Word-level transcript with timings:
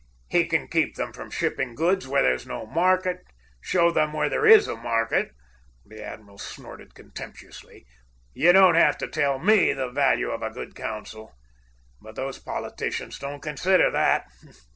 He 0.31 0.47
can 0.47 0.67
keep 0.67 0.95
them 0.95 1.13
from 1.13 1.29
shipping 1.29 1.75
goods 1.75 2.07
where 2.07 2.23
there's 2.23 2.47
no 2.47 2.65
market, 2.65 3.19
show 3.61 3.91
them 3.91 4.13
where 4.13 4.29
there 4.29 4.47
is 4.47 4.67
a 4.67 4.75
market." 4.75 5.29
The 5.85 6.03
admiral 6.03 6.39
snorted 6.39 6.95
contemptuously. 6.95 7.85
"You 8.33 8.51
don't 8.51 8.73
have 8.73 8.97
to 8.97 9.07
tell 9.07 9.37
ME 9.37 9.73
the 9.73 9.89
value 9.91 10.31
of 10.31 10.41
a 10.41 10.49
good 10.49 10.73
consul. 10.73 11.35
But 12.01 12.15
those 12.15 12.39
politicians 12.39 13.19
don't 13.19 13.41
consider 13.43 13.91
that. 13.91 14.25